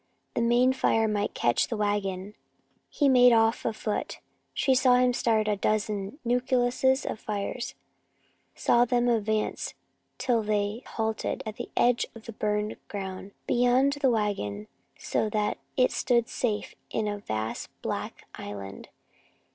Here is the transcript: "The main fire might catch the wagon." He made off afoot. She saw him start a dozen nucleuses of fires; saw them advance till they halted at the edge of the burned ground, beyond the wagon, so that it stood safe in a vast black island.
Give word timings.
"The 0.33 0.41
main 0.41 0.73
fire 0.73 1.07
might 1.07 1.35
catch 1.35 1.67
the 1.67 1.77
wagon." 1.77 2.33
He 2.89 3.07
made 3.07 3.33
off 3.33 3.65
afoot. 3.65 4.17
She 4.51 4.73
saw 4.73 4.95
him 4.95 5.13
start 5.13 5.47
a 5.47 5.55
dozen 5.55 6.17
nucleuses 6.25 7.05
of 7.05 7.19
fires; 7.19 7.75
saw 8.55 8.83
them 8.83 9.07
advance 9.07 9.75
till 10.17 10.41
they 10.41 10.81
halted 10.87 11.43
at 11.45 11.57
the 11.57 11.69
edge 11.77 12.07
of 12.15 12.25
the 12.25 12.33
burned 12.33 12.77
ground, 12.87 13.33
beyond 13.45 13.93
the 14.01 14.09
wagon, 14.09 14.65
so 14.97 15.29
that 15.29 15.59
it 15.77 15.91
stood 15.91 16.27
safe 16.27 16.73
in 16.89 17.07
a 17.07 17.19
vast 17.19 17.69
black 17.83 18.25
island. 18.33 18.89